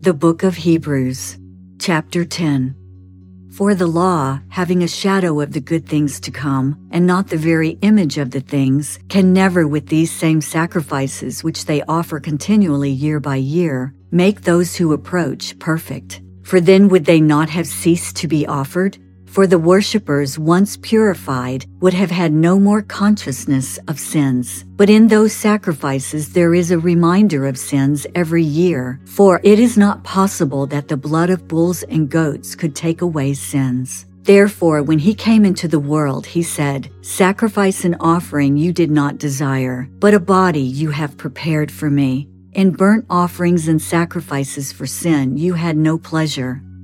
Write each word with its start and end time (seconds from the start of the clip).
The 0.00 0.14
Book 0.14 0.44
of 0.44 0.54
Hebrews, 0.54 1.38
Chapter 1.80 2.24
10. 2.24 2.76
For 3.50 3.74
the 3.74 3.88
law, 3.88 4.40
having 4.48 4.84
a 4.84 4.88
shadow 4.88 5.40
of 5.40 5.52
the 5.52 5.60
good 5.60 5.88
things 5.88 6.20
to 6.20 6.30
come, 6.30 6.78
and 6.92 7.04
not 7.04 7.26
the 7.26 7.36
very 7.36 7.70
image 7.82 8.16
of 8.16 8.30
the 8.30 8.38
things, 8.38 9.00
can 9.08 9.32
never 9.32 9.66
with 9.66 9.88
these 9.88 10.12
same 10.12 10.40
sacrifices 10.40 11.42
which 11.42 11.64
they 11.64 11.82
offer 11.88 12.20
continually 12.20 12.92
year 12.92 13.18
by 13.18 13.36
year, 13.36 13.92
make 14.12 14.42
those 14.42 14.76
who 14.76 14.92
approach 14.92 15.58
perfect. 15.58 16.22
For 16.44 16.60
then 16.60 16.88
would 16.90 17.04
they 17.04 17.20
not 17.20 17.50
have 17.50 17.66
ceased 17.66 18.14
to 18.18 18.28
be 18.28 18.46
offered? 18.46 18.98
For 19.28 19.46
the 19.46 19.58
worshippers, 19.58 20.38
once 20.38 20.76
purified, 20.76 21.66
would 21.80 21.94
have 21.94 22.10
had 22.10 22.32
no 22.32 22.58
more 22.58 22.82
consciousness 22.82 23.78
of 23.86 24.00
sins. 24.00 24.64
But 24.76 24.90
in 24.90 25.06
those 25.06 25.32
sacrifices 25.32 26.32
there 26.32 26.54
is 26.54 26.70
a 26.70 26.78
reminder 26.78 27.46
of 27.46 27.58
sins 27.58 28.06
every 28.14 28.42
year, 28.42 29.00
for 29.04 29.40
it 29.44 29.58
is 29.58 29.76
not 29.76 30.02
possible 30.02 30.66
that 30.68 30.88
the 30.88 30.96
blood 30.96 31.30
of 31.30 31.46
bulls 31.46 31.82
and 31.84 32.08
goats 32.10 32.56
could 32.56 32.74
take 32.74 33.02
away 33.02 33.34
sins. 33.34 34.06
Therefore, 34.22 34.82
when 34.82 34.98
he 34.98 35.14
came 35.14 35.44
into 35.44 35.68
the 35.68 35.78
world, 35.78 36.26
he 36.26 36.42
said, 36.42 36.90
Sacrifice 37.02 37.84
and 37.84 37.96
offering 38.00 38.56
you 38.56 38.72
did 38.72 38.90
not 38.90 39.18
desire, 39.18 39.88
but 40.00 40.14
a 40.14 40.20
body 40.20 40.60
you 40.60 40.90
have 40.90 41.16
prepared 41.16 41.70
for 41.70 41.90
me. 41.90 42.28
In 42.52 42.72
burnt 42.72 43.04
offerings 43.08 43.68
and 43.68 43.80
sacrifices 43.80 44.72
for 44.72 44.86
sin 44.86 45.36
you 45.36 45.54
had 45.54 45.76
no 45.76 45.96
pleasure. 45.96 46.62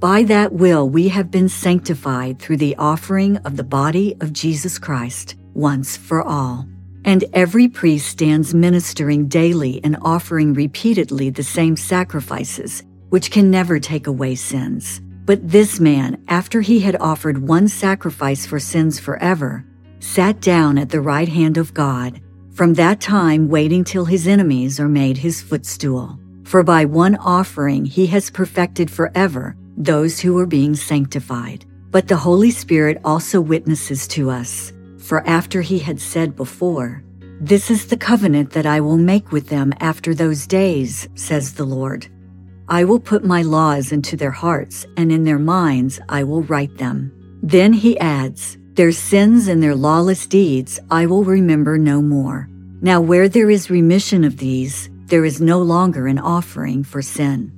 By 0.00 0.24
that 0.24 0.52
will 0.52 0.90
we 0.90 1.08
have 1.08 1.30
been 1.30 1.48
sanctified 1.48 2.38
through 2.38 2.58
the 2.58 2.76
offering 2.76 3.38
of 3.38 3.56
the 3.56 3.64
body 3.64 4.14
of 4.20 4.34
Jesus 4.34 4.78
Christ 4.78 5.36
once 5.54 5.96
for 5.96 6.22
all. 6.22 6.68
And 7.06 7.24
every 7.32 7.66
priest 7.66 8.06
stands 8.06 8.52
ministering 8.52 9.26
daily 9.26 9.80
and 9.82 9.96
offering 10.02 10.52
repeatedly 10.52 11.30
the 11.30 11.42
same 11.42 11.76
sacrifices, 11.76 12.82
which 13.08 13.30
can 13.30 13.50
never 13.50 13.78
take 13.78 14.06
away 14.06 14.34
sins. 14.34 15.00
But 15.24 15.48
this 15.48 15.80
man, 15.80 16.22
after 16.28 16.60
he 16.60 16.78
had 16.80 16.96
offered 16.96 17.38
one 17.38 17.66
sacrifice 17.66 18.44
for 18.44 18.60
sins 18.60 19.00
forever, 19.00 19.64
sat 20.00 20.42
down 20.42 20.76
at 20.76 20.90
the 20.90 21.00
right 21.00 21.28
hand 21.28 21.56
of 21.56 21.72
God, 21.72 22.20
from 22.52 22.74
that 22.74 23.00
time 23.00 23.48
waiting 23.48 23.82
till 23.82 24.04
his 24.04 24.28
enemies 24.28 24.78
are 24.78 24.88
made 24.90 25.16
his 25.16 25.40
footstool. 25.40 26.18
For 26.44 26.62
by 26.62 26.84
one 26.84 27.16
offering 27.16 27.86
he 27.86 28.06
has 28.08 28.30
perfected 28.30 28.90
forever 28.90 29.56
those 29.76 30.18
who 30.18 30.38
are 30.38 30.46
being 30.46 30.74
sanctified. 30.74 31.64
But 31.90 32.08
the 32.08 32.16
Holy 32.16 32.50
Spirit 32.50 33.00
also 33.04 33.40
witnesses 33.40 34.06
to 34.08 34.30
us. 34.30 34.72
For 34.98 35.26
after 35.26 35.60
he 35.62 35.78
had 35.78 36.00
said 36.00 36.34
before, 36.34 37.02
This 37.40 37.70
is 37.70 37.86
the 37.86 37.96
covenant 37.96 38.50
that 38.50 38.66
I 38.66 38.80
will 38.80 38.96
make 38.96 39.32
with 39.32 39.48
them 39.48 39.72
after 39.80 40.14
those 40.14 40.46
days, 40.46 41.08
says 41.14 41.54
the 41.54 41.64
Lord. 41.64 42.08
I 42.68 42.84
will 42.84 42.98
put 42.98 43.24
my 43.24 43.42
laws 43.42 43.92
into 43.92 44.16
their 44.16 44.32
hearts, 44.32 44.86
and 44.96 45.12
in 45.12 45.22
their 45.22 45.38
minds 45.38 46.00
I 46.08 46.24
will 46.24 46.42
write 46.42 46.76
them. 46.78 47.12
Then 47.42 47.72
he 47.72 47.98
adds, 48.00 48.58
Their 48.74 48.92
sins 48.92 49.46
and 49.46 49.62
their 49.62 49.76
lawless 49.76 50.26
deeds 50.26 50.80
I 50.90 51.06
will 51.06 51.22
remember 51.22 51.78
no 51.78 52.02
more. 52.02 52.48
Now, 52.80 53.00
where 53.00 53.28
there 53.28 53.50
is 53.50 53.70
remission 53.70 54.24
of 54.24 54.38
these, 54.38 54.90
there 55.06 55.24
is 55.24 55.40
no 55.40 55.62
longer 55.62 56.08
an 56.08 56.18
offering 56.18 56.82
for 56.82 57.00
sin. 57.00 57.52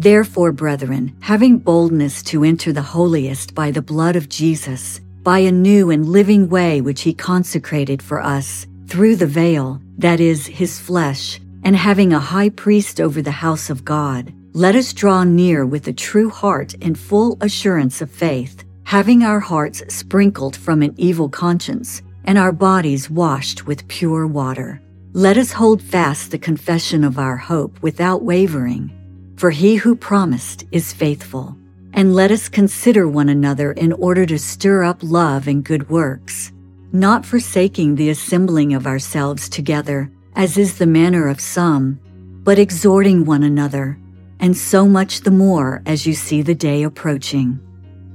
Therefore, 0.00 0.50
brethren, 0.50 1.14
having 1.20 1.58
boldness 1.58 2.22
to 2.22 2.42
enter 2.42 2.72
the 2.72 2.80
holiest 2.80 3.54
by 3.54 3.70
the 3.70 3.82
blood 3.82 4.16
of 4.16 4.30
Jesus, 4.30 4.98
by 5.22 5.40
a 5.40 5.52
new 5.52 5.90
and 5.90 6.08
living 6.08 6.48
way 6.48 6.80
which 6.80 7.02
he 7.02 7.12
consecrated 7.12 8.02
for 8.02 8.18
us, 8.18 8.66
through 8.86 9.16
the 9.16 9.26
veil, 9.26 9.78
that 9.98 10.18
is, 10.18 10.46
his 10.46 10.80
flesh, 10.80 11.38
and 11.64 11.76
having 11.76 12.14
a 12.14 12.18
high 12.18 12.48
priest 12.48 12.98
over 12.98 13.20
the 13.20 13.30
house 13.30 13.68
of 13.68 13.84
God, 13.84 14.32
let 14.54 14.74
us 14.74 14.94
draw 14.94 15.22
near 15.22 15.66
with 15.66 15.86
a 15.86 15.92
true 15.92 16.30
heart 16.30 16.74
and 16.80 16.98
full 16.98 17.36
assurance 17.42 18.00
of 18.00 18.10
faith, 18.10 18.64
having 18.84 19.22
our 19.22 19.40
hearts 19.40 19.82
sprinkled 19.94 20.56
from 20.56 20.80
an 20.80 20.94
evil 20.96 21.28
conscience, 21.28 22.00
and 22.24 22.38
our 22.38 22.52
bodies 22.52 23.10
washed 23.10 23.66
with 23.66 23.86
pure 23.88 24.26
water. 24.26 24.80
Let 25.12 25.36
us 25.36 25.52
hold 25.52 25.82
fast 25.82 26.30
the 26.30 26.38
confession 26.38 27.04
of 27.04 27.18
our 27.18 27.36
hope 27.36 27.82
without 27.82 28.22
wavering 28.22 28.96
for 29.40 29.50
he 29.50 29.76
who 29.76 29.96
promised 29.96 30.66
is 30.70 30.92
faithful. 30.92 31.56
And 31.94 32.14
let 32.14 32.30
us 32.30 32.46
consider 32.46 33.08
one 33.08 33.30
another 33.30 33.72
in 33.72 33.90
order 33.94 34.26
to 34.26 34.38
stir 34.38 34.84
up 34.84 34.98
love 35.00 35.48
and 35.48 35.64
good 35.64 35.88
works, 35.88 36.52
not 36.92 37.24
forsaking 37.24 37.94
the 37.94 38.10
assembling 38.10 38.74
of 38.74 38.86
ourselves 38.86 39.48
together, 39.48 40.12
as 40.36 40.58
is 40.58 40.76
the 40.76 40.86
manner 40.86 41.26
of 41.26 41.40
some, 41.40 41.98
but 42.44 42.58
exhorting 42.58 43.24
one 43.24 43.44
another, 43.44 43.98
and 44.40 44.54
so 44.54 44.86
much 44.86 45.22
the 45.22 45.30
more 45.30 45.82
as 45.86 46.06
you 46.06 46.12
see 46.12 46.42
the 46.42 46.54
day 46.54 46.82
approaching. 46.82 47.58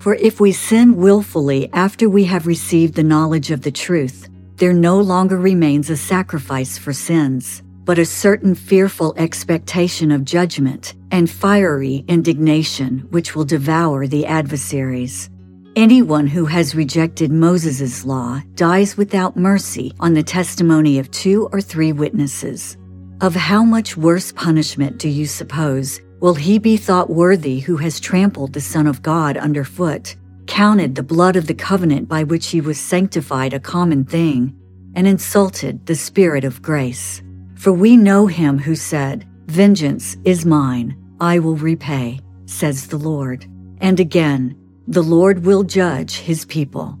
For 0.00 0.16
if 0.16 0.38
we 0.38 0.52
sin 0.52 0.96
wilfully 0.96 1.70
after 1.72 2.10
we 2.10 2.24
have 2.24 2.46
received 2.46 2.92
the 2.92 3.02
knowledge 3.02 3.50
of 3.50 3.62
the 3.62 3.72
truth, 3.72 4.28
there 4.56 4.74
no 4.74 5.00
longer 5.00 5.38
remains 5.38 5.88
a 5.88 5.96
sacrifice 5.96 6.76
for 6.76 6.92
sins 6.92 7.62
but 7.86 7.98
a 7.98 8.04
certain 8.04 8.54
fearful 8.54 9.14
expectation 9.16 10.10
of 10.10 10.24
judgment 10.24 10.94
and 11.12 11.30
fiery 11.30 12.04
indignation 12.08 12.98
which 13.10 13.34
will 13.34 13.44
devour 13.44 14.06
the 14.06 14.26
adversaries. 14.26 15.30
Anyone 15.76 16.26
who 16.26 16.46
has 16.46 16.74
rejected 16.74 17.30
Moses' 17.30 18.04
law 18.04 18.42
dies 18.54 18.96
without 18.96 19.36
mercy 19.36 19.92
on 20.00 20.14
the 20.14 20.22
testimony 20.22 20.98
of 20.98 21.10
two 21.10 21.48
or 21.52 21.60
three 21.60 21.92
witnesses. 21.92 22.76
Of 23.20 23.34
how 23.34 23.62
much 23.62 23.96
worse 23.96 24.32
punishment 24.32 24.98
do 24.98 25.08
you 25.08 25.26
suppose 25.26 26.00
will 26.20 26.34
he 26.34 26.58
be 26.58 26.76
thought 26.76 27.08
worthy 27.08 27.60
who 27.60 27.76
has 27.76 28.00
trampled 28.00 28.52
the 28.52 28.60
Son 28.60 28.86
of 28.86 29.02
God 29.02 29.36
underfoot, 29.36 30.16
counted 30.46 30.94
the 30.94 31.02
blood 31.02 31.36
of 31.36 31.46
the 31.46 31.54
covenant 31.54 32.08
by 32.08 32.24
which 32.24 32.48
he 32.48 32.60
was 32.60 32.80
sanctified 32.80 33.52
a 33.52 33.60
common 33.60 34.04
thing, 34.04 34.58
and 34.94 35.06
insulted 35.06 35.86
the 35.86 35.94
Spirit 35.94 36.44
of 36.44 36.62
grace? 36.62 37.22
For 37.56 37.72
we 37.72 37.96
know 37.96 38.26
him 38.26 38.58
who 38.58 38.76
said, 38.76 39.26
Vengeance 39.46 40.16
is 40.24 40.44
mine, 40.44 40.96
I 41.20 41.38
will 41.38 41.56
repay, 41.56 42.20
says 42.44 42.86
the 42.86 42.98
Lord. 42.98 43.46
And 43.80 43.98
again, 43.98 44.56
the 44.86 45.02
Lord 45.02 45.44
will 45.44 45.62
judge 45.62 46.18
his 46.18 46.44
people. 46.44 46.98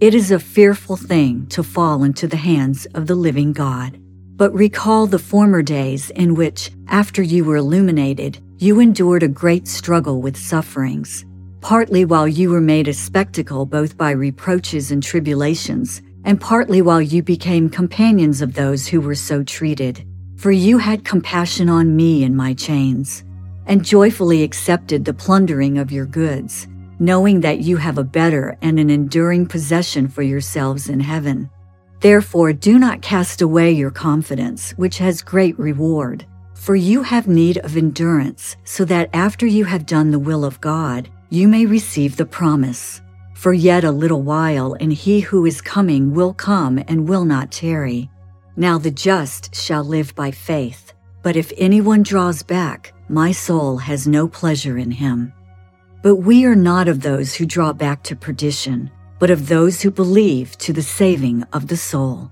It 0.00 0.14
is 0.14 0.30
a 0.30 0.40
fearful 0.40 0.96
thing 0.96 1.46
to 1.48 1.62
fall 1.62 2.04
into 2.04 2.26
the 2.26 2.36
hands 2.36 2.86
of 2.94 3.06
the 3.06 3.14
living 3.14 3.52
God. 3.52 3.98
But 4.36 4.54
recall 4.54 5.06
the 5.06 5.18
former 5.18 5.60
days 5.60 6.08
in 6.10 6.34
which, 6.34 6.70
after 6.88 7.22
you 7.22 7.44
were 7.44 7.56
illuminated, 7.56 8.38
you 8.58 8.80
endured 8.80 9.22
a 9.22 9.28
great 9.28 9.68
struggle 9.68 10.22
with 10.22 10.36
sufferings, 10.36 11.26
partly 11.60 12.06
while 12.06 12.26
you 12.26 12.50
were 12.50 12.60
made 12.62 12.88
a 12.88 12.94
spectacle 12.94 13.66
both 13.66 13.98
by 13.98 14.12
reproaches 14.12 14.90
and 14.90 15.02
tribulations 15.02 16.00
and 16.24 16.40
partly 16.40 16.82
while 16.82 17.02
you 17.02 17.22
became 17.22 17.68
companions 17.68 18.42
of 18.42 18.54
those 18.54 18.86
who 18.86 19.00
were 19.00 19.14
so 19.14 19.42
treated. 19.42 20.04
For 20.36 20.50
you 20.50 20.78
had 20.78 21.04
compassion 21.04 21.68
on 21.68 21.94
me 21.94 22.24
in 22.24 22.34
my 22.34 22.54
chains, 22.54 23.24
and 23.66 23.84
joyfully 23.84 24.42
accepted 24.42 25.04
the 25.04 25.14
plundering 25.14 25.78
of 25.78 25.92
your 25.92 26.06
goods, 26.06 26.66
knowing 26.98 27.40
that 27.40 27.60
you 27.60 27.76
have 27.76 27.98
a 27.98 28.04
better 28.04 28.56
and 28.62 28.78
an 28.80 28.90
enduring 28.90 29.46
possession 29.46 30.08
for 30.08 30.22
yourselves 30.22 30.88
in 30.88 31.00
heaven. 31.00 31.50
Therefore, 32.00 32.52
do 32.52 32.78
not 32.78 33.02
cast 33.02 33.42
away 33.42 33.72
your 33.72 33.90
confidence, 33.90 34.72
which 34.72 34.98
has 34.98 35.22
great 35.22 35.58
reward. 35.58 36.24
For 36.54 36.76
you 36.76 37.02
have 37.02 37.28
need 37.28 37.58
of 37.58 37.76
endurance, 37.76 38.56
so 38.64 38.84
that 38.86 39.10
after 39.14 39.46
you 39.46 39.64
have 39.64 39.86
done 39.86 40.10
the 40.10 40.18
will 40.18 40.44
of 40.44 40.60
God, 40.60 41.08
you 41.30 41.48
may 41.48 41.66
receive 41.66 42.16
the 42.16 42.26
promise. 42.26 43.00
For 43.40 43.54
yet 43.54 43.84
a 43.84 43.90
little 43.90 44.20
while, 44.20 44.76
and 44.80 44.92
he 44.92 45.20
who 45.20 45.46
is 45.46 45.62
coming 45.62 46.12
will 46.12 46.34
come 46.34 46.78
and 46.88 47.08
will 47.08 47.24
not 47.24 47.50
tarry. 47.50 48.10
Now 48.54 48.76
the 48.76 48.90
just 48.90 49.54
shall 49.54 49.82
live 49.82 50.14
by 50.14 50.30
faith. 50.30 50.92
But 51.22 51.36
if 51.36 51.50
anyone 51.56 52.02
draws 52.02 52.42
back, 52.42 52.92
my 53.08 53.32
soul 53.32 53.78
has 53.78 54.06
no 54.06 54.28
pleasure 54.28 54.76
in 54.76 54.90
him. 54.90 55.32
But 56.02 56.16
we 56.16 56.44
are 56.44 56.54
not 56.54 56.86
of 56.86 57.00
those 57.00 57.34
who 57.34 57.46
draw 57.46 57.72
back 57.72 58.02
to 58.02 58.14
perdition, 58.14 58.90
but 59.18 59.30
of 59.30 59.48
those 59.48 59.80
who 59.80 59.90
believe 59.90 60.58
to 60.58 60.74
the 60.74 60.82
saving 60.82 61.42
of 61.54 61.66
the 61.68 61.78
soul. 61.78 62.30